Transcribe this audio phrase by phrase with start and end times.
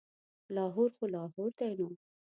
[0.55, 1.87] لاهور خو لاهور دی نو.